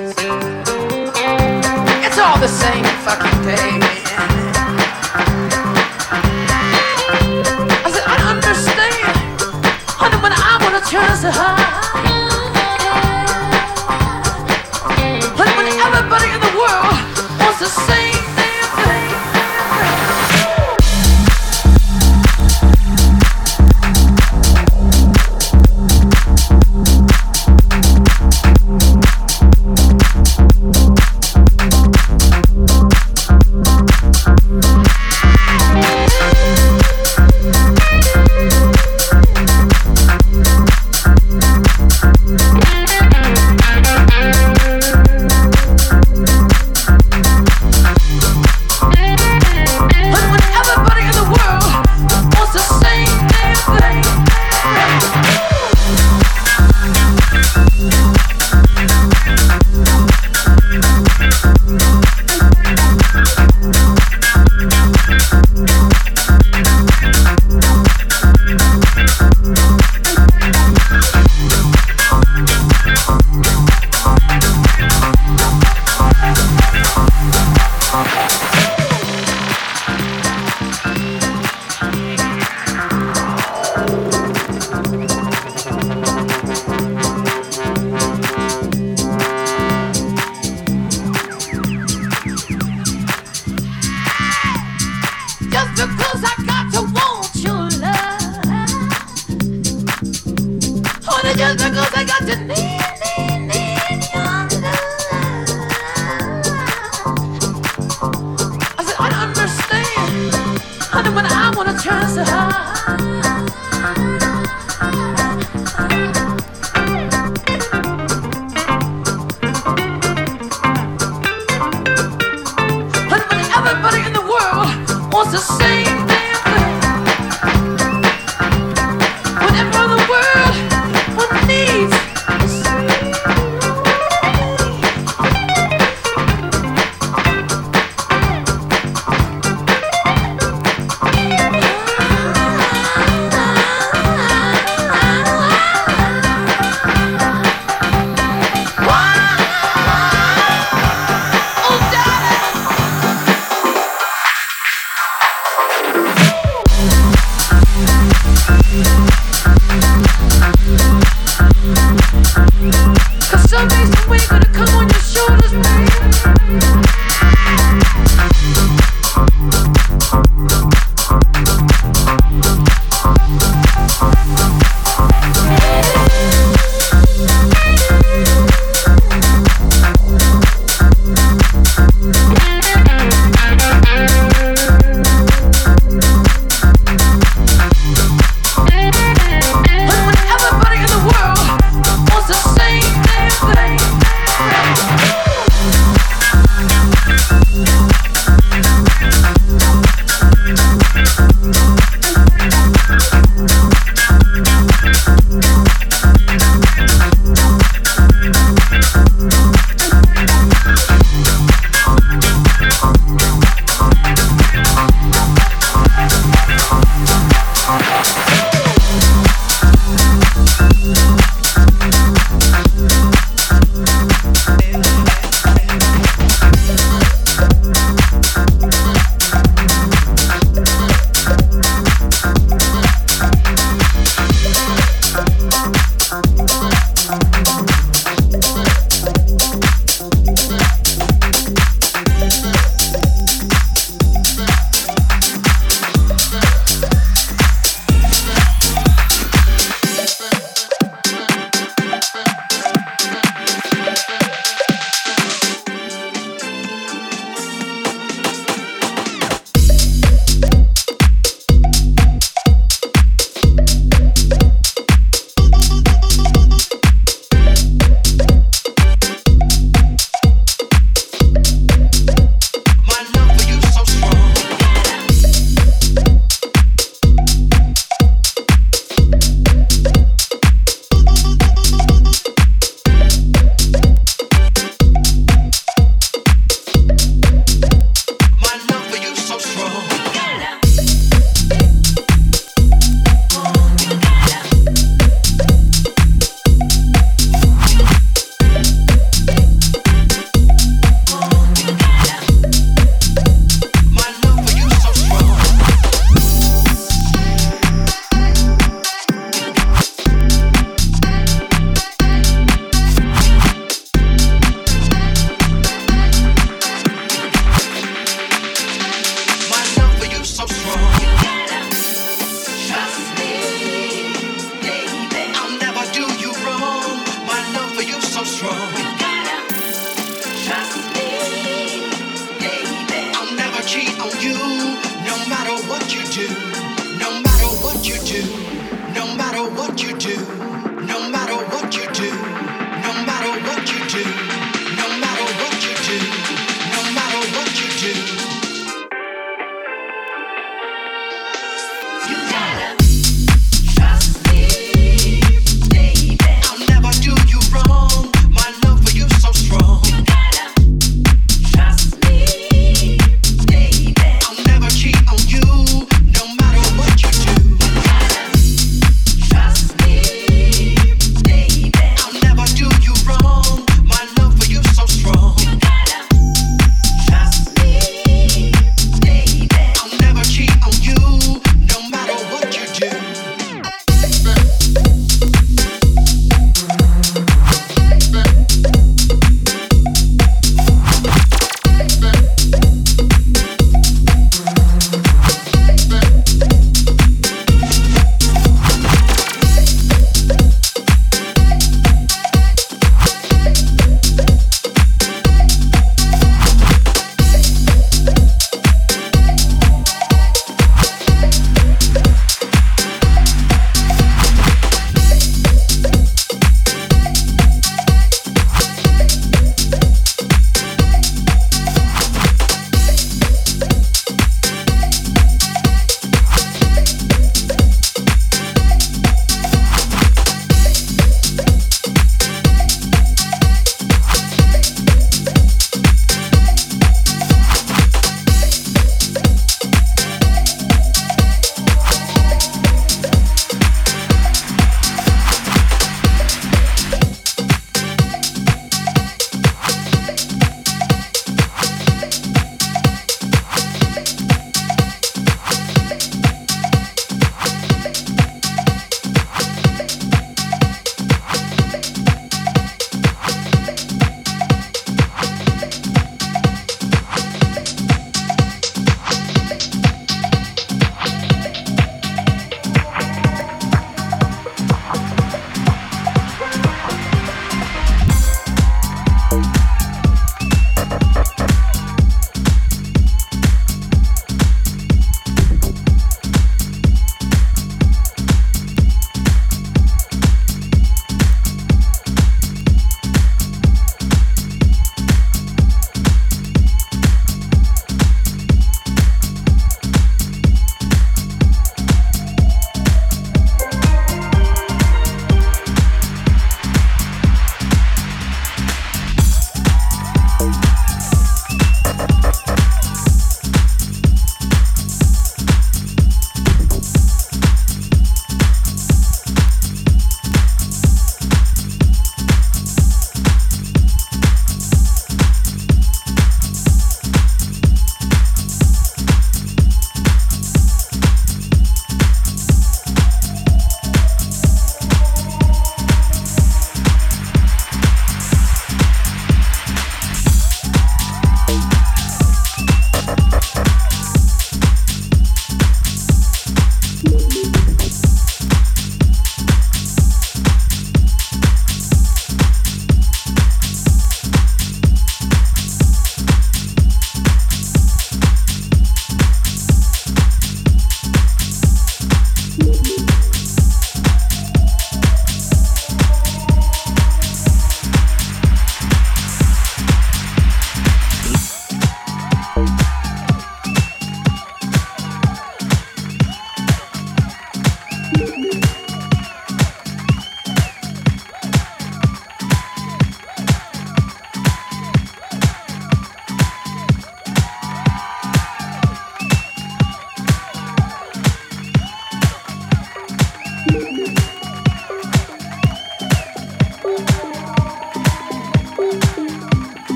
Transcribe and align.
It's 0.00 0.14
all 2.18 2.38
the 2.38 2.46
same 2.46 2.84
fucking 3.02 3.42
day, 3.42 3.80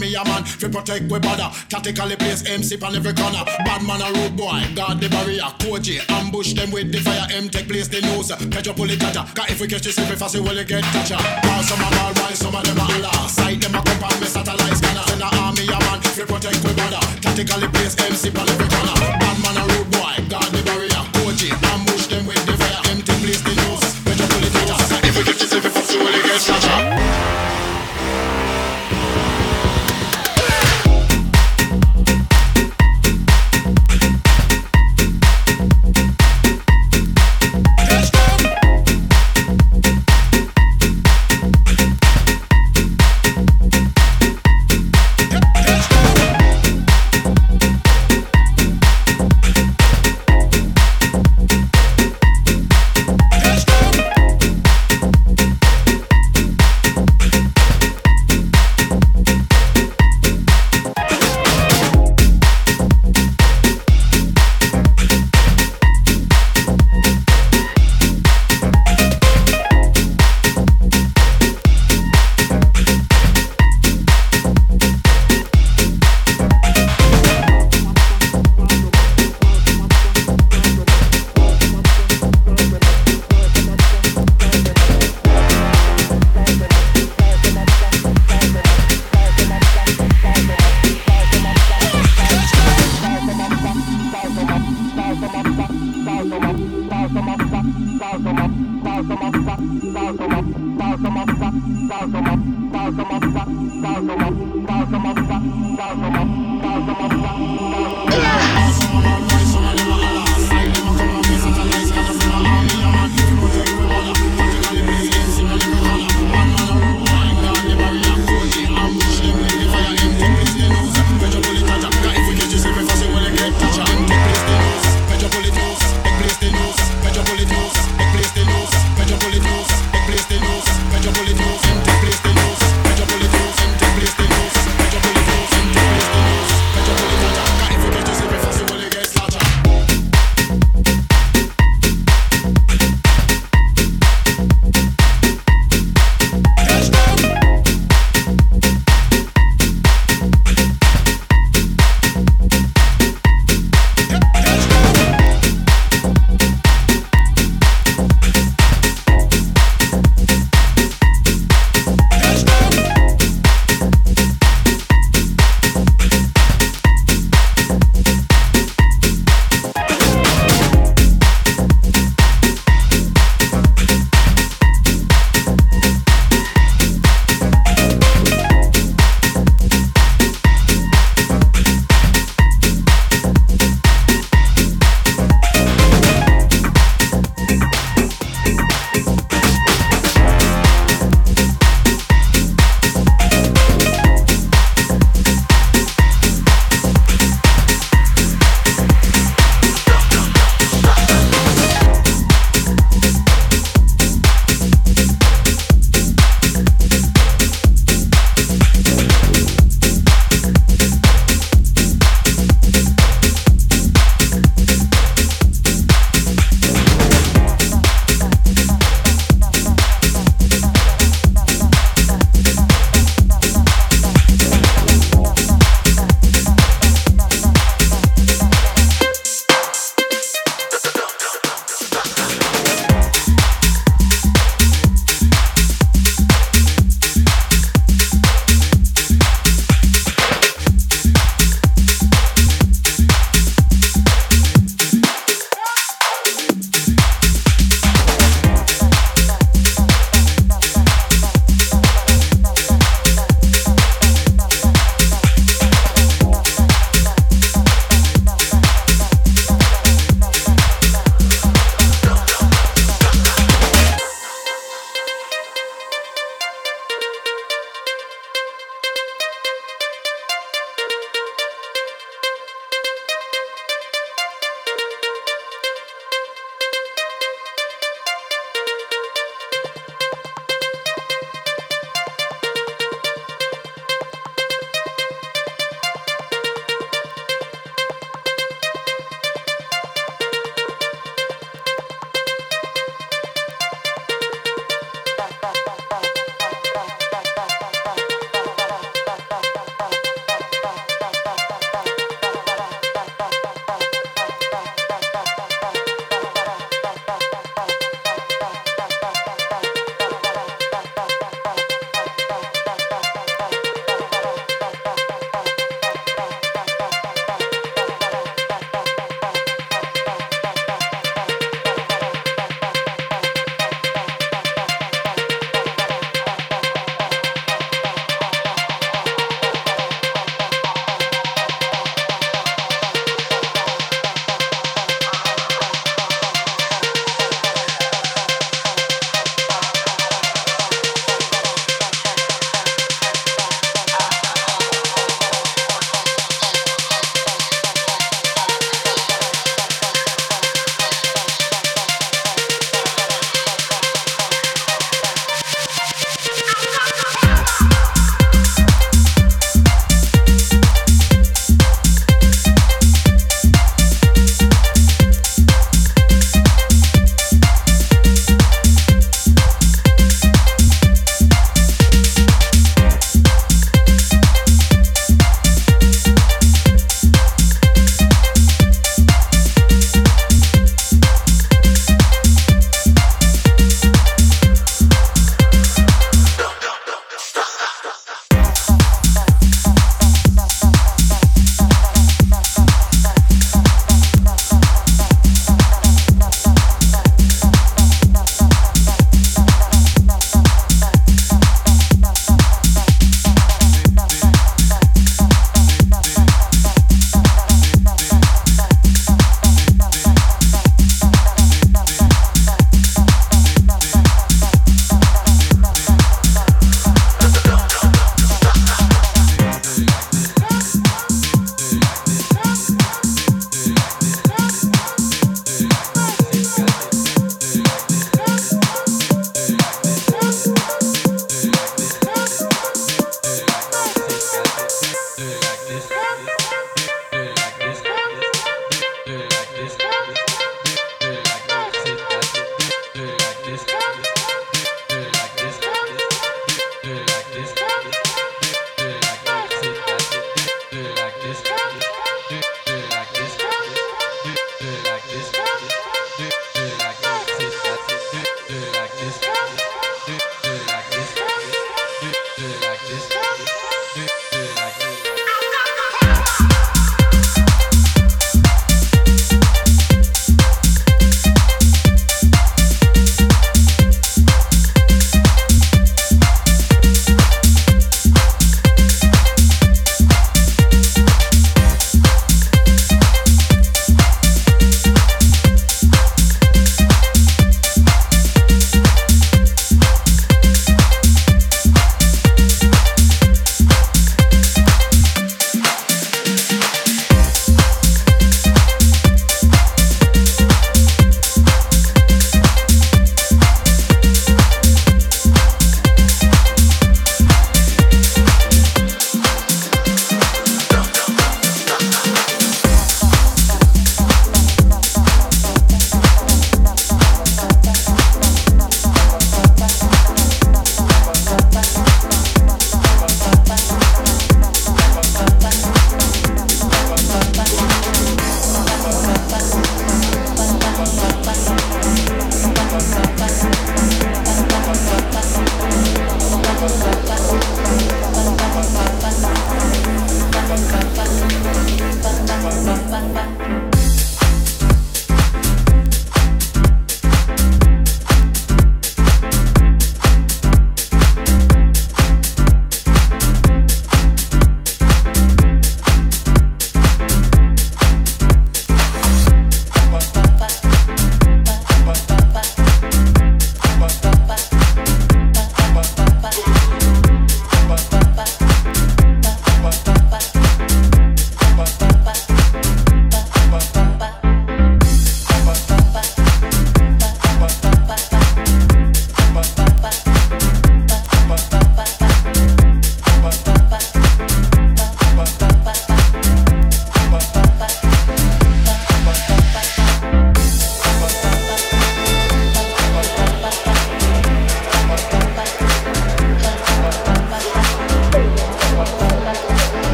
send 0.00 0.14
a 0.14 0.24
man. 0.24 0.44
Fi 0.44 0.68
protect 0.68 1.10
we 1.10 1.18
border, 1.18 1.48
tactically 1.68 2.16
place 2.16 2.44
MC 2.46 2.76
on 2.82 2.94
every 2.94 3.12
corner. 3.12 3.44
Bad 3.64 3.82
man 3.86 4.00
a 4.02 4.12
road 4.18 4.36
boy, 4.36 4.60
guard 4.74 5.00
the 5.00 5.08
barrier. 5.08 5.48
Koji, 5.60 6.00
ambush 6.10 6.52
them 6.52 6.70
with 6.70 6.92
the 6.92 6.98
fire. 7.00 7.26
M 7.30 7.48
take 7.48 7.68
place 7.68 7.88
the 7.88 8.00
news. 8.00 8.30
Petro 8.50 8.72
pull 8.72 8.90
it 8.90 9.00
tata. 9.00 9.24
Cause 9.34 9.50
if 9.50 9.60
we 9.60 9.66
catch 9.66 9.82
this, 9.82 9.98
we 9.98 10.16
fast, 10.16 10.34
we 10.34 10.40
will 10.40 10.64
get 10.64 10.84
toucha. 10.84 11.16
While 11.44 11.62
some 11.62 11.80
of 11.80 11.92
all 11.98 12.12
while 12.14 12.34
some 12.34 12.54
of 12.54 12.64
them 12.64 12.78
are 12.78 12.90
Allah. 12.92 13.28
Sight 13.28 13.60
them 13.60 13.74
a 13.74 13.80
cup 13.82 14.02
and 14.10 14.20
me 14.20 14.26
satellites, 14.26 14.80
gotta 14.80 15.02
send 15.08 15.22
a 15.22 15.28
army 15.40 15.64
a 15.66 15.78
man. 15.86 16.00
Fi 16.00 16.24
protect 16.24 16.60
we 16.64 16.72
border, 16.74 17.02
tactically 17.20 17.68
place 17.68 17.96
MC 17.96 18.30
on 18.36 18.48
every 18.48 18.68
corner. 18.68 18.96
Bad 19.20 19.36
man 19.42 19.56
a 19.56 19.62
road 19.64 19.88
boy, 19.90 20.14
guard 20.28 20.50
the 20.52 20.60
barrier. 20.64 21.02
Koji, 21.16 21.50
ambush 21.72 22.06
them 22.06 22.26
with 22.26 22.42
the 22.46 22.54
fire. 22.56 22.80
M 22.92 23.00
take 23.02 23.20
place 23.22 23.42
the 23.42 23.54
news. 23.54 23.84
Petro 24.04 24.26
pull 24.28 24.44
it 24.44 24.52
tata. 24.52 24.74
Cause 24.76 25.04
if 25.04 25.14
we 25.16 25.22
catch 25.24 25.40
this, 25.40 25.52
we 25.54 25.60
fast, 25.60 25.90
we 25.92 25.98
will 26.04 26.22
get 26.24 26.40
toucha. 26.40 26.95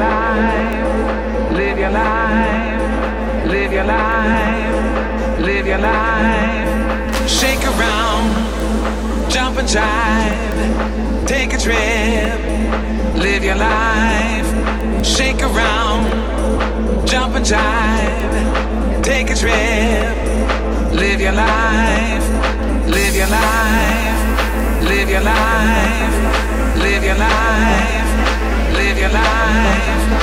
live 0.00 1.78
your 1.78 1.90
life, 1.90 3.46
live 3.46 3.72
your 3.72 3.84
life, 3.84 5.40
live 5.40 5.66
your 5.66 5.78
life. 5.78 7.28
Shake 7.28 7.64
around, 7.64 8.30
jump 9.30 9.58
and 9.58 9.68
jive, 9.68 11.26
take 11.26 11.52
a 11.52 11.58
trip, 11.58 12.40
live 13.16 13.44
your 13.44 13.56
life. 13.56 14.48
Shake 15.04 15.42
around, 15.42 16.04
jump 17.06 17.34
and 17.36 17.44
jive, 17.44 19.02
take 19.02 19.30
a 19.30 19.34
trip, 19.34 20.16
live 20.94 21.20
your 21.20 21.32
life, 21.32 22.26
live 22.86 23.14
your 23.14 23.28
life, 23.28 24.20
live 24.88 25.10
your 25.10 25.20
life, 25.20 26.76
live 26.78 27.04
your 27.04 27.16
life 27.16 28.09
live 28.80 28.98
your 28.98 29.10
life. 29.10 30.19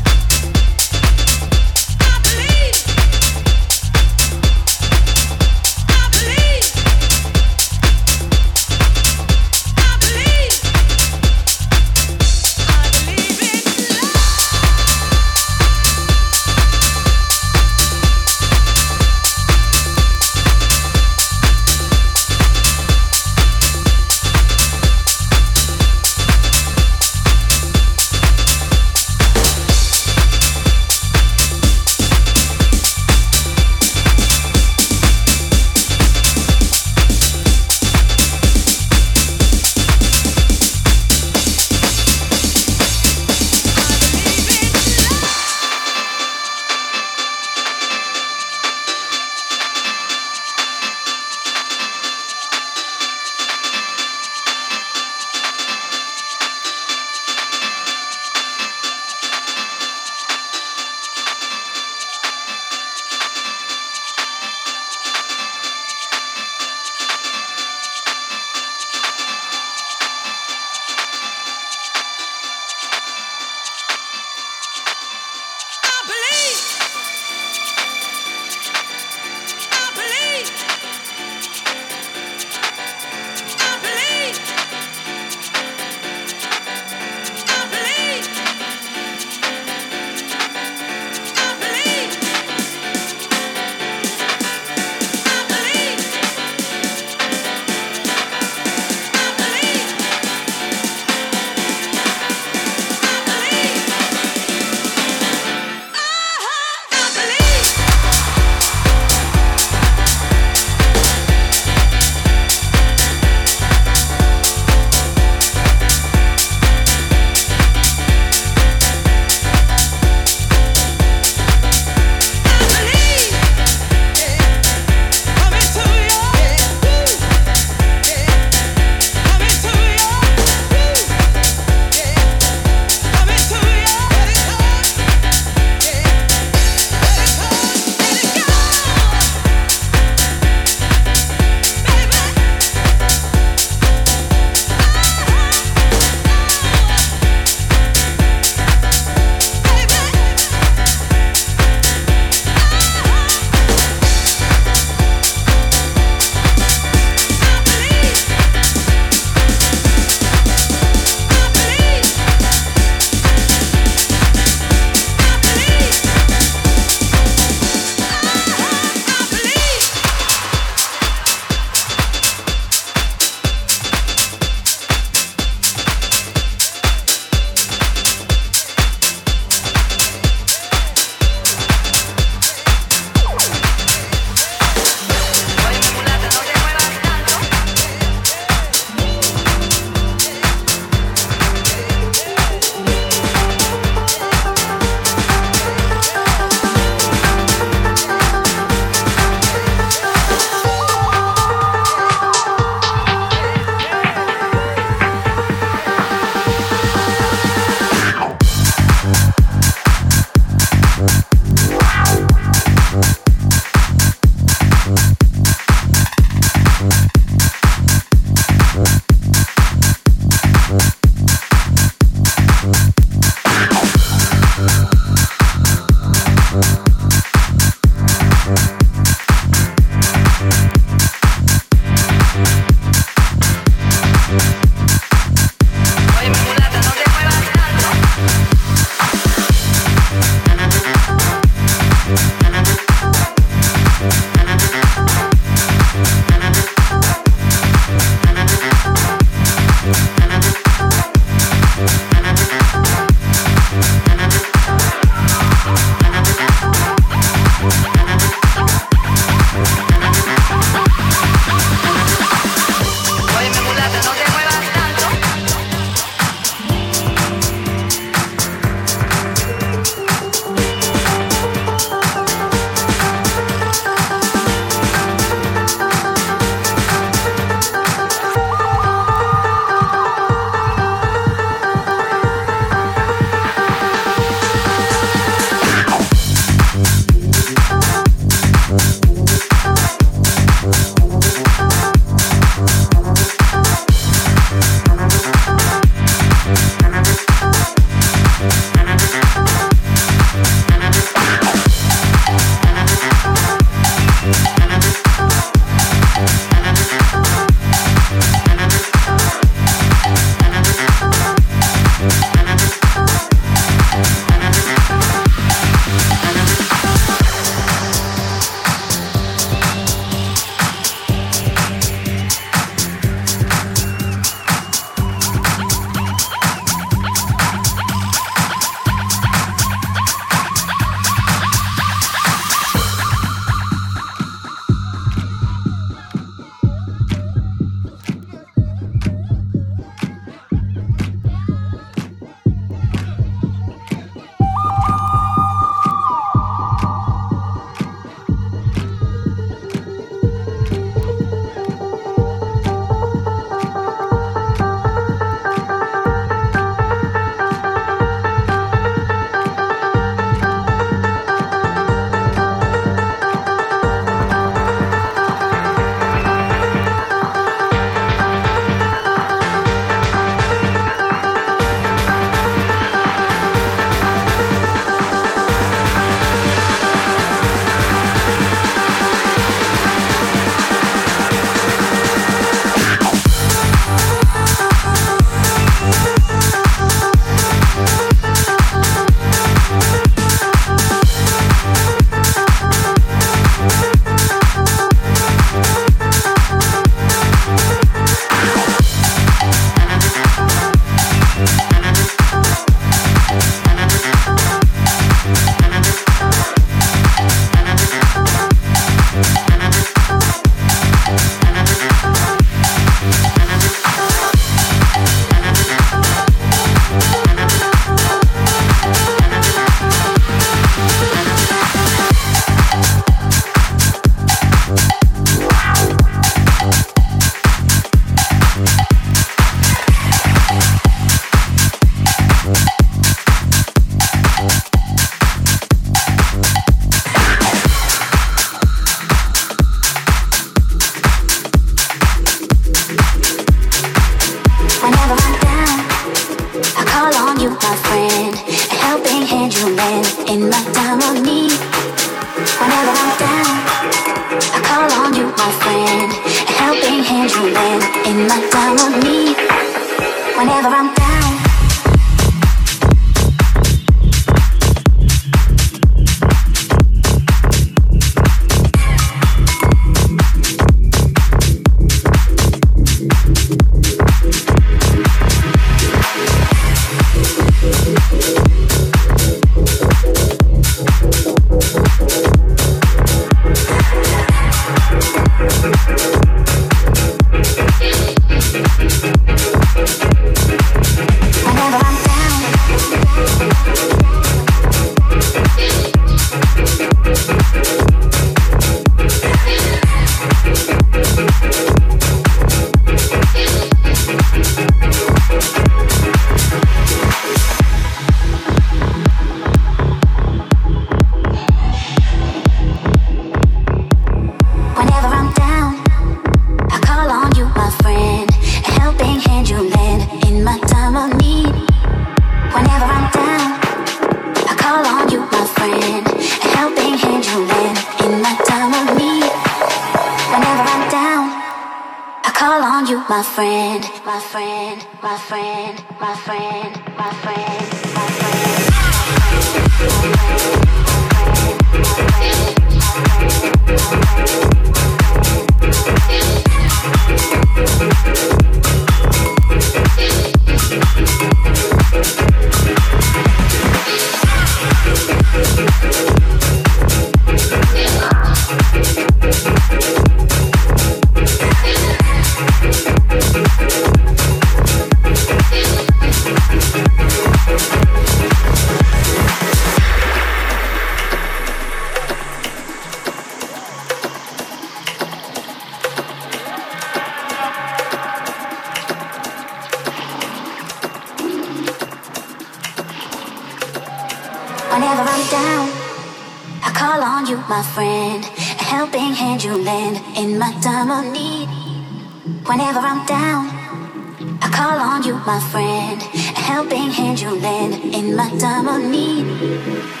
my 595.31 595.39
friend, 595.39 596.01
a 596.01 596.41
helping 596.51 596.91
hand 596.91 597.21
you 597.21 597.31
lend 597.31 597.95
in 597.95 598.17
my 598.17 598.29
time 598.37 598.67
of 598.67 598.81
need. 598.91 600.00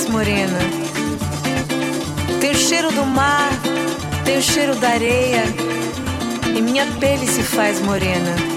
Faz 0.00 0.08
morena. 0.08 0.58
Tem 2.40 2.52
o 2.52 2.54
cheiro 2.54 2.90
do 2.92 3.04
mar, 3.04 3.50
tem 4.24 4.38
o 4.38 4.42
cheiro 4.42 4.74
da 4.76 4.88
areia, 4.88 5.44
e 6.56 6.62
minha 6.62 6.86
pele 6.98 7.26
se 7.26 7.42
faz 7.42 7.80
morena. 7.82 8.49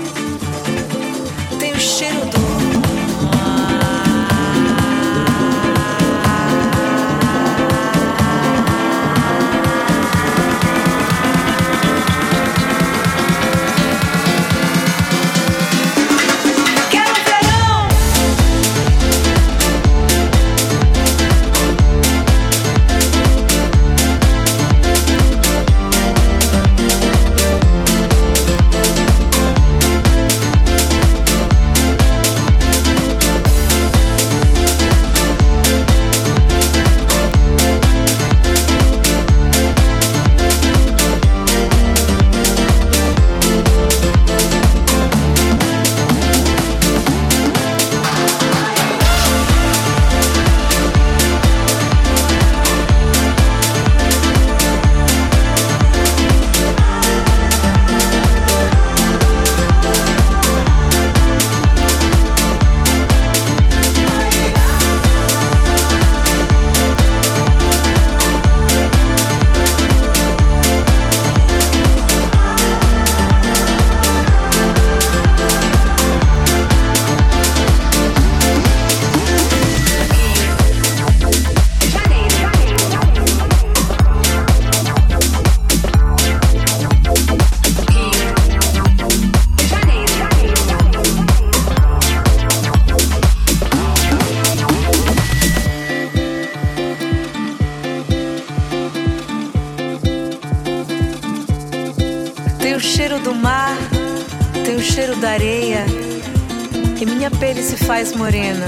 Faz 108.04 108.16
morena. 108.16 108.66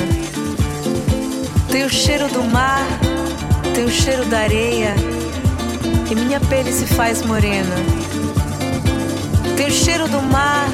Tem 1.69 1.83
o 1.83 1.89
cheiro 1.89 2.27
do 2.29 2.43
mar, 2.43 2.85
tem 3.73 3.83
o 3.83 3.89
cheiro 3.89 4.23
da 4.25 4.39
areia, 4.39 4.93
e 6.09 6.15
minha 6.15 6.39
pele 6.39 6.71
se 6.71 6.85
faz 6.85 7.21
morena. 7.21 7.75
Tem 9.57 9.67
o 9.67 9.71
cheiro 9.71 10.07
do 10.07 10.21
mar, 10.21 10.69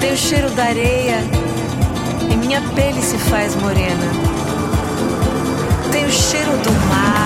tem 0.00 0.12
o 0.12 0.16
cheiro 0.16 0.50
da 0.50 0.64
areia, 0.64 1.18
e 2.32 2.36
minha 2.36 2.60
pele 2.74 3.00
se 3.02 3.18
faz 3.18 3.54
morena. 3.54 4.10
Tem 5.92 6.04
o 6.06 6.10
cheiro 6.10 6.50
do 6.64 6.72
mar. 6.88 7.23